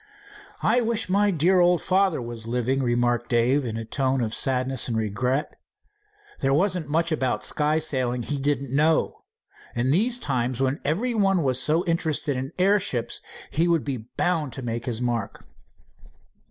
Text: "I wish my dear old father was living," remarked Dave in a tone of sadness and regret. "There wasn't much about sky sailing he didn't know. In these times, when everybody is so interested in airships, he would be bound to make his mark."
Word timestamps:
"I 0.63 0.81
wish 0.81 1.09
my 1.09 1.29
dear 1.29 1.59
old 1.59 1.79
father 1.79 2.23
was 2.23 2.47
living," 2.47 2.81
remarked 2.81 3.29
Dave 3.29 3.63
in 3.63 3.77
a 3.77 3.85
tone 3.85 4.19
of 4.21 4.33
sadness 4.33 4.87
and 4.87 4.97
regret. 4.97 5.57
"There 6.39 6.55
wasn't 6.55 6.89
much 6.89 7.11
about 7.11 7.43
sky 7.43 7.77
sailing 7.77 8.23
he 8.23 8.39
didn't 8.39 8.75
know. 8.75 9.25
In 9.75 9.91
these 9.91 10.17
times, 10.17 10.59
when 10.59 10.79
everybody 10.83 11.47
is 11.47 11.59
so 11.61 11.85
interested 11.85 12.35
in 12.35 12.51
airships, 12.57 13.21
he 13.51 13.67
would 13.67 13.83
be 13.83 14.07
bound 14.17 14.53
to 14.53 14.63
make 14.63 14.87
his 14.87 15.01
mark." 15.01 15.45